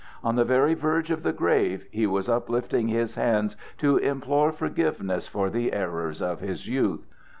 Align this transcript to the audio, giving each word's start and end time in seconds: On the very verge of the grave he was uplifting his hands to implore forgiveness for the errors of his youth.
On 0.23 0.35
the 0.35 0.43
very 0.43 0.73
verge 0.73 1.11
of 1.11 1.21
the 1.21 1.31
grave 1.31 1.85
he 1.91 2.07
was 2.07 2.27
uplifting 2.27 2.87
his 2.87 3.13
hands 3.13 3.55
to 3.77 3.97
implore 3.97 4.51
forgiveness 4.51 5.27
for 5.27 5.51
the 5.51 5.73
errors 5.73 6.23
of 6.23 6.39
his 6.39 6.67
youth. 6.67 7.05